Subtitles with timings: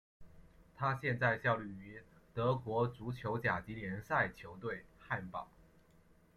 [0.75, 2.01] 他现在效力于
[2.33, 5.47] 德国足球甲级联赛球队汉堡。